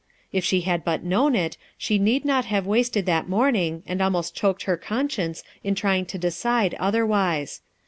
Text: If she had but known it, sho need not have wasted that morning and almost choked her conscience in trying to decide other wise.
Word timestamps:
If 0.33 0.43
she 0.43 0.61
had 0.61 0.83
but 0.83 1.03
known 1.03 1.35
it, 1.35 1.57
sho 1.77 1.97
need 1.97 2.25
not 2.25 2.45
have 2.45 2.65
wasted 2.65 3.05
that 3.05 3.29
morning 3.29 3.83
and 3.85 4.01
almost 4.01 4.33
choked 4.33 4.63
her 4.63 4.75
conscience 4.75 5.43
in 5.63 5.75
trying 5.75 6.07
to 6.07 6.17
decide 6.17 6.73
other 6.79 7.05
wise. 7.05 7.61